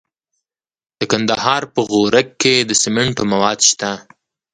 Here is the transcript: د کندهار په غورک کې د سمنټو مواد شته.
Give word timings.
د 0.99 1.01
کندهار 1.11 1.63
په 1.73 1.81
غورک 1.89 2.27
کې 2.41 2.55
د 2.69 2.71
سمنټو 2.81 3.23
مواد 3.31 3.59
شته. 3.69 3.91